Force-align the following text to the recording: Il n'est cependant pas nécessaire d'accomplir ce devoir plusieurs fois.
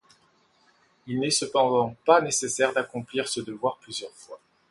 Il 1.05 1.19
n'est 1.19 1.29
cependant 1.29 1.95
pas 2.07 2.21
nécessaire 2.21 2.73
d'accomplir 2.73 3.27
ce 3.27 3.39
devoir 3.39 3.77
plusieurs 3.77 4.09
fois. 4.13 4.39